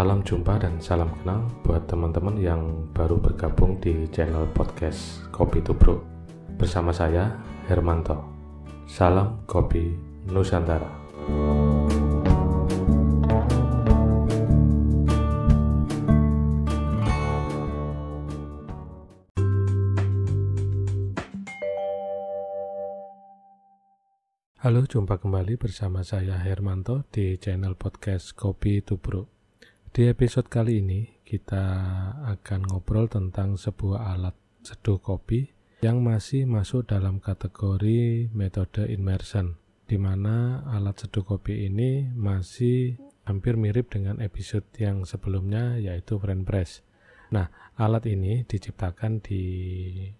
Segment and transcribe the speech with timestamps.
[0.00, 6.00] Salam jumpa dan salam kenal buat teman-teman yang baru bergabung di channel podcast Kopi Tubruk
[6.56, 7.36] bersama saya
[7.68, 8.16] Hermanto.
[8.88, 9.92] Salam Kopi
[10.24, 10.88] Nusantara.
[24.64, 29.39] Halo, jumpa kembali bersama saya Hermanto di channel podcast Kopi Tubruk.
[29.90, 31.66] Di episode kali ini kita
[32.22, 35.50] akan ngobrol tentang sebuah alat seduh kopi
[35.82, 39.58] yang masih masuk dalam kategori metode immersion,
[39.90, 46.46] di mana alat seduh kopi ini masih hampir mirip dengan episode yang sebelumnya yaitu French
[46.46, 46.70] press.
[47.34, 49.42] Nah, alat ini diciptakan di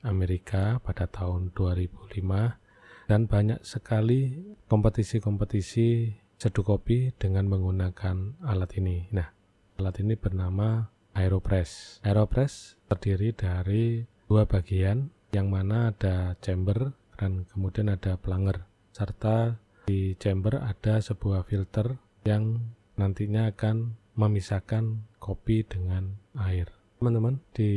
[0.00, 4.32] Amerika pada tahun 2005 dan banyak sekali
[4.64, 9.12] kompetisi-kompetisi seduh kopi dengan menggunakan alat ini.
[9.12, 9.37] Nah,
[9.78, 12.02] alat ini bernama Aeropress.
[12.02, 19.54] Aeropress terdiri dari dua bagian yang mana ada chamber dan kemudian ada planger serta
[19.86, 21.94] di chamber ada sebuah filter
[22.26, 26.74] yang nantinya akan memisahkan kopi dengan air.
[26.98, 27.70] Teman-teman, di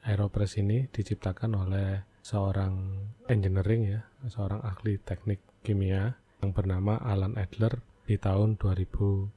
[0.00, 4.00] Aeropress ini diciptakan oleh seorang engineering ya,
[4.32, 9.28] seorang ahli teknik kimia yang bernama Alan Adler di tahun 2005.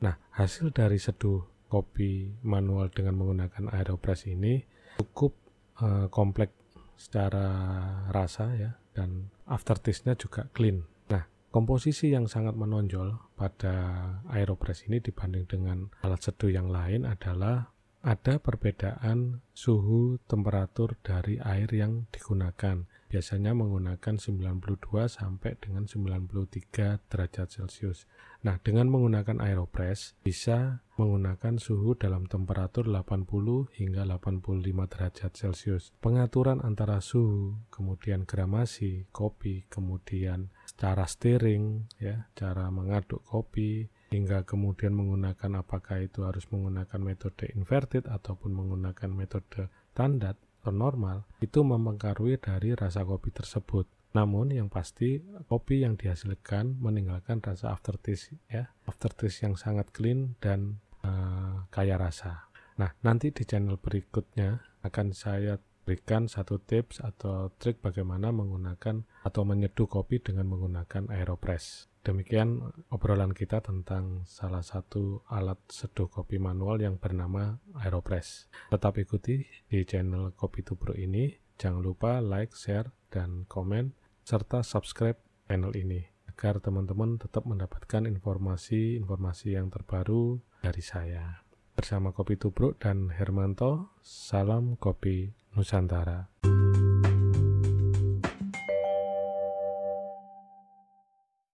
[0.00, 4.64] Nah, hasil dari seduh kopi manual dengan menggunakan aeropress ini
[4.98, 5.32] cukup
[5.78, 6.56] uh, kompleks
[6.98, 7.46] secara
[8.12, 10.84] rasa ya dan aftertaste-nya juga clean.
[11.08, 13.74] Nah, komposisi yang sangat menonjol pada
[14.28, 21.68] aeropress ini dibanding dengan alat seduh yang lain adalah ada perbedaan suhu temperatur dari air
[21.68, 22.88] yang digunakan.
[23.10, 28.06] Biasanya menggunakan 92 sampai dengan 93 derajat Celcius.
[28.40, 35.92] Nah, dengan menggunakan aeropress bisa menggunakan suhu dalam temperatur 80 hingga 85 derajat Celcius.
[36.00, 40.48] Pengaturan antara suhu, kemudian gramasi kopi, kemudian
[40.80, 48.08] cara stirring ya, cara mengaduk kopi, hingga kemudian menggunakan apakah itu harus menggunakan metode inverted
[48.08, 53.84] ataupun menggunakan metode standar atau normal itu mempengaruhi dari rasa kopi tersebut.
[54.10, 60.82] Namun yang pasti kopi yang dihasilkan meninggalkan rasa aftertaste ya, aftertaste yang sangat clean dan
[61.06, 62.50] uh, kaya rasa.
[62.80, 69.42] Nah, nanti di channel berikutnya akan saya berikan satu tips atau trik bagaimana menggunakan atau
[69.42, 71.90] menyeduh kopi dengan menggunakan aeropress.
[72.00, 78.48] Demikian obrolan kita tentang salah satu alat seduh kopi manual yang bernama Aeropress.
[78.72, 81.28] Tetap ikuti di channel Kopi Tubruk ini.
[81.60, 83.92] Jangan lupa like, share, dan komen,
[84.24, 91.49] serta subscribe channel ini agar teman-teman tetap mendapatkan informasi-informasi yang terbaru dari saya.
[91.80, 96.28] Bersama Kopi Tubruk dan Hermanto, salam kopi Nusantara.